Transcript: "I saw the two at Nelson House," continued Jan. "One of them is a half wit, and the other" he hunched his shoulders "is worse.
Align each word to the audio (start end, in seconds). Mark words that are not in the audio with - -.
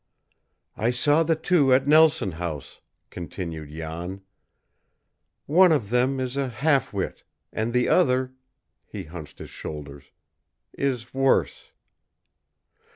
"I 0.75 0.89
saw 0.89 1.21
the 1.21 1.35
two 1.35 1.71
at 1.75 1.85
Nelson 1.85 2.31
House," 2.31 2.81
continued 3.11 3.69
Jan. 3.69 4.21
"One 5.45 5.71
of 5.71 5.91
them 5.91 6.19
is 6.19 6.35
a 6.35 6.47
half 6.49 6.91
wit, 6.91 7.21
and 7.53 7.71
the 7.71 7.87
other" 7.87 8.33
he 8.87 9.03
hunched 9.03 9.37
his 9.37 9.51
shoulders 9.51 10.05
"is 10.73 11.13
worse. 11.13 11.69